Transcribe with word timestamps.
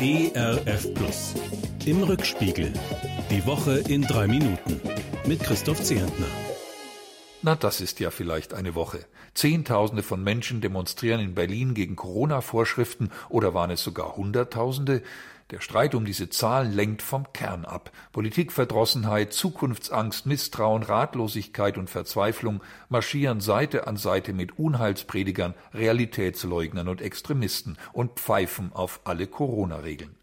ERF 0.00 0.94
Plus. 0.94 1.34
Im 1.84 2.02
Rückspiegel. 2.02 2.72
Die 3.30 3.44
Woche 3.44 3.82
in 3.86 4.00
drei 4.00 4.26
Minuten. 4.26 4.80
Mit 5.26 5.40
Christoph 5.40 5.82
Zehentner. 5.82 6.24
Na, 7.42 7.54
das 7.54 7.80
ist 7.80 8.00
ja 8.00 8.10
vielleicht 8.10 8.52
eine 8.52 8.74
Woche. 8.74 9.06
Zehntausende 9.32 10.02
von 10.02 10.22
Menschen 10.22 10.60
demonstrieren 10.60 11.20
in 11.20 11.34
Berlin 11.34 11.72
gegen 11.72 11.96
Corona-Vorschriften 11.96 13.10
oder 13.30 13.54
waren 13.54 13.70
es 13.70 13.82
sogar 13.82 14.16
Hunderttausende? 14.16 15.02
Der 15.50 15.60
Streit 15.60 15.94
um 15.94 16.04
diese 16.04 16.28
Zahlen 16.28 16.70
lenkt 16.70 17.00
vom 17.00 17.32
Kern 17.32 17.64
ab. 17.64 17.92
Politikverdrossenheit, 18.12 19.32
Zukunftsangst, 19.32 20.26
Misstrauen, 20.26 20.82
Ratlosigkeit 20.82 21.78
und 21.78 21.88
Verzweiflung 21.88 22.60
marschieren 22.90 23.40
Seite 23.40 23.86
an 23.86 23.96
Seite 23.96 24.34
mit 24.34 24.58
Unheilspredigern, 24.58 25.54
Realitätsleugnern 25.72 26.88
und 26.88 27.00
Extremisten 27.00 27.78
und 27.94 28.20
pfeifen 28.20 28.70
auf 28.74 29.00
alle 29.04 29.26
Corona-Regeln. 29.26 30.19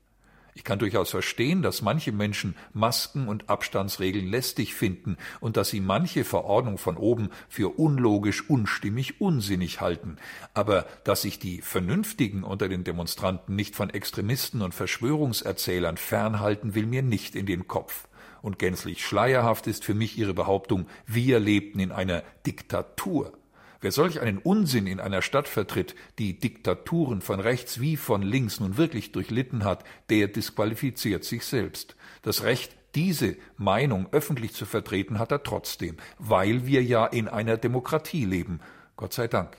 Ich 0.57 0.63
kann 0.63 0.79
durchaus 0.79 1.11
verstehen, 1.11 1.61
dass 1.61 1.83
manche 1.83 2.11
Menschen 2.11 2.55
Masken 2.73 3.27
und 3.27 3.47
Abstandsregeln 3.47 4.25
lästig 4.25 4.73
finden 4.73 5.15
und 5.39 5.55
dass 5.55 5.69
sie 5.69 5.79
manche 5.79 6.23
Verordnung 6.23 6.79
von 6.79 6.97
oben 6.97 7.29
für 7.47 7.77
unlogisch, 7.77 8.49
unstimmig, 8.49 9.21
unsinnig 9.21 9.81
halten. 9.81 10.17
Aber 10.55 10.87
dass 11.03 11.21
sich 11.21 11.37
die 11.37 11.61
Vernünftigen 11.61 12.43
unter 12.43 12.69
den 12.69 12.83
Demonstranten 12.83 13.55
nicht 13.55 13.75
von 13.75 13.91
Extremisten 13.91 14.63
und 14.63 14.73
Verschwörungserzählern 14.73 15.95
fernhalten, 15.95 16.73
will 16.73 16.87
mir 16.87 17.03
nicht 17.03 17.35
in 17.35 17.45
den 17.45 17.67
Kopf. 17.67 18.07
Und 18.41 18.57
gänzlich 18.57 19.05
schleierhaft 19.05 19.67
ist 19.67 19.85
für 19.85 19.93
mich 19.93 20.17
ihre 20.17 20.33
Behauptung, 20.33 20.87
wir 21.05 21.39
lebten 21.39 21.79
in 21.79 21.91
einer 21.91 22.23
Diktatur. 22.47 23.31
Wer 23.79 23.91
solch 23.91 24.19
einen 24.19 24.39
Unsinn 24.39 24.87
in 24.87 24.99
einer 24.99 25.21
Stadt 25.21 25.47
vertritt, 25.47 25.95
die 26.17 26.39
Diktaturen 26.39 27.21
von 27.21 27.39
rechts 27.39 27.79
wie 27.79 27.95
von 27.95 28.21
links 28.21 28.59
nun 28.59 28.77
wirklich 28.77 29.11
durchlitten 29.11 29.63
hat, 29.63 29.83
der 30.09 30.27
disqualifiziert 30.27 31.23
sich 31.23 31.45
selbst. 31.45 31.95
Das 32.23 32.43
Recht, 32.43 32.75
diese 32.95 33.35
Meinung 33.57 34.07
öffentlich 34.11 34.53
zu 34.53 34.65
vertreten, 34.65 35.19
hat 35.19 35.31
er 35.31 35.43
trotzdem, 35.43 35.97
weil 36.17 36.65
wir 36.65 36.83
ja 36.83 37.05
in 37.05 37.27
einer 37.27 37.57
Demokratie 37.57 38.25
leben. 38.25 38.61
Gott 38.95 39.13
sei 39.13 39.27
Dank. 39.27 39.55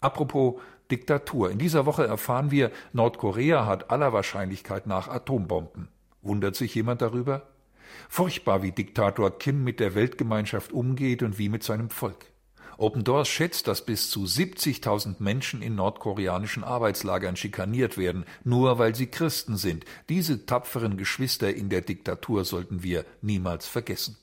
Apropos 0.00 0.60
Diktatur. 0.90 1.50
In 1.50 1.58
dieser 1.58 1.86
Woche 1.86 2.06
erfahren 2.06 2.50
wir, 2.50 2.70
Nordkorea 2.92 3.66
hat 3.66 3.90
aller 3.90 4.12
Wahrscheinlichkeit 4.12 4.86
nach 4.86 5.08
Atombomben. 5.08 5.88
Wundert 6.22 6.56
sich 6.56 6.74
jemand 6.74 7.02
darüber? 7.02 7.48
Furchtbar, 8.08 8.62
wie 8.62 8.72
Diktator 8.72 9.38
Kim 9.38 9.64
mit 9.64 9.80
der 9.80 9.94
Weltgemeinschaft 9.94 10.72
umgeht 10.72 11.22
und 11.22 11.38
wie 11.38 11.48
mit 11.48 11.62
seinem 11.62 11.90
Volk. 11.90 12.26
Open 12.76 13.04
Doors 13.04 13.28
schätzt, 13.28 13.68
dass 13.68 13.84
bis 13.84 14.10
zu 14.10 14.24
70.000 14.24 15.16
Menschen 15.18 15.62
in 15.62 15.74
nordkoreanischen 15.76 16.64
Arbeitslagern 16.64 17.36
schikaniert 17.36 17.96
werden, 17.96 18.24
nur 18.42 18.78
weil 18.78 18.94
sie 18.94 19.06
Christen 19.06 19.56
sind. 19.56 19.84
Diese 20.08 20.46
tapferen 20.46 20.96
Geschwister 20.96 21.54
in 21.54 21.68
der 21.68 21.82
Diktatur 21.82 22.44
sollten 22.44 22.82
wir 22.82 23.04
niemals 23.22 23.66
vergessen. 23.66 24.16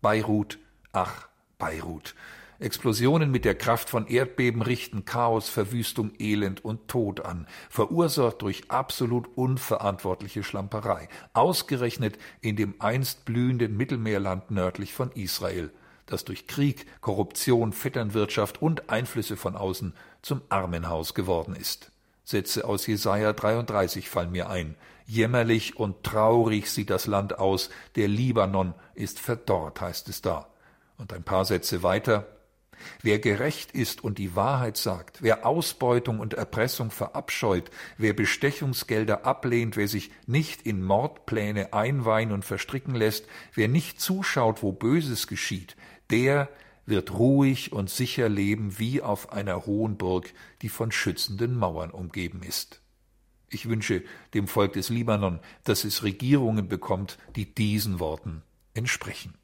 Beirut, 0.00 0.58
ach, 0.92 1.28
Beirut. 1.58 2.14
Explosionen 2.58 3.30
mit 3.30 3.44
der 3.44 3.56
Kraft 3.56 3.90
von 3.90 4.06
Erdbeben 4.06 4.62
richten 4.62 5.04
Chaos, 5.04 5.48
Verwüstung, 5.48 6.12
Elend 6.18 6.64
und 6.64 6.86
Tod 6.86 7.24
an, 7.24 7.48
verursacht 7.68 8.40
durch 8.42 8.70
absolut 8.70 9.28
unverantwortliche 9.36 10.44
Schlamperei, 10.44 11.08
ausgerechnet 11.32 12.18
in 12.40 12.54
dem 12.54 12.74
einst 12.78 13.24
blühenden 13.24 13.76
Mittelmeerland 13.76 14.52
nördlich 14.52 14.92
von 14.92 15.10
Israel 15.12 15.72
das 16.06 16.24
durch 16.24 16.46
Krieg, 16.46 16.86
Korruption, 17.00 17.72
Vetternwirtschaft 17.72 18.60
und 18.60 18.90
Einflüsse 18.90 19.36
von 19.36 19.56
außen 19.56 19.94
zum 20.22 20.42
Armenhaus 20.48 21.14
geworden 21.14 21.56
ist. 21.56 21.90
Sätze 22.24 22.64
aus 22.64 22.86
Jesaja 22.86 23.32
33 23.32 24.08
fallen 24.08 24.32
mir 24.32 24.48
ein. 24.48 24.76
Jämmerlich 25.06 25.76
und 25.76 26.04
traurig 26.04 26.70
sieht 26.70 26.90
das 26.90 27.06
Land 27.06 27.38
aus, 27.38 27.70
der 27.96 28.08
Libanon 28.08 28.74
ist 28.94 29.18
verdorrt, 29.18 29.80
heißt 29.80 30.08
es 30.08 30.22
da. 30.22 30.48
Und 30.96 31.12
ein 31.12 31.24
paar 31.24 31.44
Sätze 31.44 31.82
weiter. 31.82 32.26
Wer 33.02 33.18
gerecht 33.18 33.72
ist 33.72 34.02
und 34.02 34.18
die 34.18 34.34
Wahrheit 34.34 34.76
sagt, 34.76 35.22
wer 35.22 35.46
Ausbeutung 35.46 36.20
und 36.20 36.34
Erpressung 36.34 36.90
verabscheut, 36.90 37.70
wer 37.98 38.12
Bestechungsgelder 38.12 39.24
ablehnt, 39.24 39.76
wer 39.76 39.88
sich 39.88 40.10
nicht 40.26 40.62
in 40.62 40.82
Mordpläne 40.82 41.72
einweihen 41.72 42.32
und 42.32 42.44
verstricken 42.44 42.94
lässt, 42.94 43.26
wer 43.54 43.68
nicht 43.68 44.00
zuschaut, 44.00 44.62
wo 44.62 44.72
Böses 44.72 45.26
geschieht, 45.26 45.76
der 46.10 46.48
wird 46.86 47.12
ruhig 47.12 47.72
und 47.72 47.90
sicher 47.90 48.28
leben 48.28 48.78
wie 48.78 49.02
auf 49.02 49.32
einer 49.32 49.66
hohen 49.66 49.96
Burg, 49.96 50.32
die 50.62 50.68
von 50.68 50.90
schützenden 50.90 51.56
Mauern 51.56 51.90
umgeben 51.90 52.42
ist. 52.42 52.80
Ich 53.48 53.68
wünsche 53.68 54.02
dem 54.34 54.48
Volk 54.48 54.72
des 54.72 54.88
Libanon, 54.88 55.40
dass 55.64 55.84
es 55.84 56.02
Regierungen 56.02 56.68
bekommt, 56.68 57.18
die 57.36 57.54
diesen 57.54 58.00
Worten 58.00 58.42
entsprechen. 58.74 59.34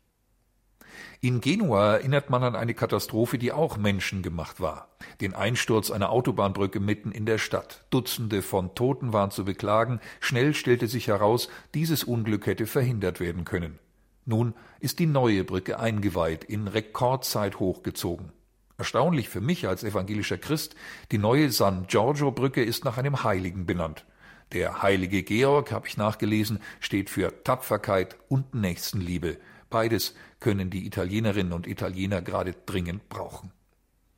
In 1.20 1.41
Genua 1.41 1.94
erinnert 1.94 2.30
man 2.30 2.44
an 2.44 2.54
eine 2.54 2.74
Katastrophe, 2.74 3.38
die 3.38 3.52
auch 3.52 3.76
menschengemacht 3.76 4.60
war. 4.60 4.88
Den 5.20 5.34
Einsturz 5.34 5.91
einer 5.91 6.10
Autobahnbrücke 6.10 6.80
mitten 6.80 7.12
in 7.12 7.26
der 7.26 7.38
Stadt. 7.38 7.84
Dutzende 7.91 8.42
von 8.42 8.74
Toten 8.74 9.12
waren 9.12 9.30
zu 9.30 9.44
beklagen. 9.44 10.00
Schnell 10.20 10.54
stellte 10.54 10.86
sich 10.86 11.08
heraus, 11.08 11.48
dieses 11.74 12.04
Unglück 12.04 12.47
hätte 12.47 12.66
verhindert 12.66 13.20
werden 13.20 13.44
können. 13.44 13.78
Nun 14.24 14.54
ist 14.80 14.98
die 14.98 15.06
neue 15.06 15.42
Brücke 15.42 15.78
eingeweiht, 15.80 16.44
in 16.44 16.68
Rekordzeit 16.68 17.58
hochgezogen. 17.58 18.32
Erstaunlich 18.76 19.28
für 19.28 19.41
mich 19.41 19.66
als 19.66 19.82
evangelischer 19.82 20.38
Christ, 20.38 20.76
die 21.10 21.18
neue 21.18 21.50
San 21.50 21.86
Giorgio 21.88 22.30
Brücke 22.30 22.62
ist 22.62 22.84
nach 22.84 22.97
einem 22.97 23.24
Heiligen 23.24 23.66
benannt. 23.66 24.04
Der 24.52 24.82
heilige 24.82 25.22
Georg, 25.24 25.72
habe 25.72 25.88
ich 25.88 25.97
nachgelesen, 25.97 26.60
steht 26.80 27.10
für 27.10 27.42
Tapferkeit 27.42 28.16
und 28.28 28.54
Nächstenliebe. 28.54 29.38
Beides 29.70 30.14
können 30.40 30.70
die 30.70 30.86
Italienerinnen 30.86 31.52
und 31.52 31.66
Italiener 31.66 32.22
gerade 32.22 32.54
dringend 32.66 33.08
brauchen. 33.08 33.52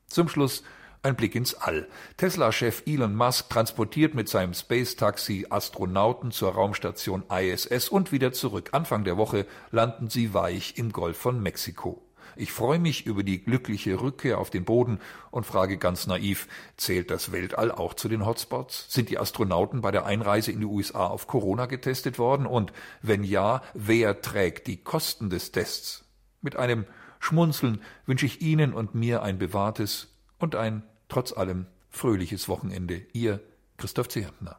Zum 0.07 0.29
Schluss 0.29 0.63
ein 1.03 1.17
Blick 1.17 1.35
ins 1.35 1.55
All. 1.55 1.89
Tesla-Chef 2.19 2.83
Elon 2.87 3.15
Musk 3.15 3.49
transportiert 3.49 4.15
mit 4.15 4.29
seinem 4.29 4.53
Space-Taxi 4.53 5.47
Astronauten 5.49 6.31
zur 6.31 6.53
Raumstation 6.53 7.25
ISS 7.31 7.89
und 7.89 8.13
wieder 8.13 8.33
zurück. 8.33 8.71
Anfang 8.73 9.05
der 9.05 9.17
Woche 9.17 9.47
landen 9.71 10.11
sie 10.11 10.35
weich 10.35 10.77
im 10.77 10.93
Golf 10.93 11.17
von 11.17 11.43
Mexiko. 11.43 12.03
Ich 12.37 12.53
freue 12.53 12.79
mich 12.79 13.07
über 13.07 13.23
die 13.23 13.43
glückliche 13.43 14.01
Rückkehr 14.01 14.39
auf 14.39 14.51
den 14.51 14.65
Boden 14.65 15.01
und 15.31 15.47
frage 15.47 15.79
ganz 15.79 16.07
naiv, 16.07 16.49
zählt 16.77 17.11
das 17.11 17.33
Weltall 17.33 17.71
auch 17.73 17.95
zu 17.95 18.09
den 18.09 18.25
Hotspots? 18.27 18.87
Sind 18.89 19.11
die 19.11 19.19
Astronauten 19.19 19.81
bei 19.81 19.91
der 19.91 20.07
Einreise 20.07 20.53
in 20.53 20.61
die 20.61 20.67
USA 20.67 21.07
auf 21.07 21.27
Corona 21.27 21.67
getestet 21.67 22.19
worden? 22.19 22.47
Und 22.47 22.73
wenn 23.03 23.25
ja, 23.25 23.63
wer 23.75 24.21
trägt 24.23 24.67
die 24.67 24.83
Kosten 24.83 25.31
des 25.31 25.53
Tests? 25.53 26.05
Mit 26.41 26.57
einem 26.57 26.87
Schmunzeln 27.19 27.83
wünsche 28.07 28.27
ich 28.27 28.41
Ihnen 28.41 28.73
und 28.73 28.95
mir 28.95 29.23
ein 29.23 29.39
bewahrtes 29.39 30.09
und 30.39 30.57
ein 30.57 30.83
trotz 31.09 31.33
allem 31.33 31.67
fröhliches 31.91 32.49
Wochenende. 32.49 33.03
Ihr 33.13 33.41
Christoph 33.77 34.09
Zehentner. 34.09 34.59